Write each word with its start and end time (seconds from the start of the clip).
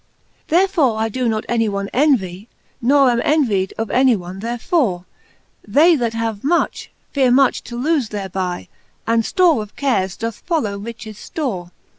Therefore 0.47 0.97
I 0.97 1.09
doe 1.09 1.27
not 1.27 1.45
any 1.47 1.69
one 1.69 1.87
envy, 1.93 2.47
Nor 2.81 3.11
am 3.11 3.21
envyde 3.21 3.71
of 3.77 3.91
any 3.91 4.15
one 4.15 4.39
therefore; 4.39 5.05
They, 5.63 5.95
that 5.95 6.15
have 6.15 6.43
much, 6.43 6.89
feare 7.11 7.29
much 7.29 7.63
to 7.65 7.75
loofe 7.75 8.09
therel>y, 8.09 8.67
And 9.05 9.21
ftore 9.21 9.61
of 9.61 9.75
cares 9.75 10.17
doth 10.17 10.39
follow 10.39 10.79
riches 10.79 11.17
ftore. 11.17 11.69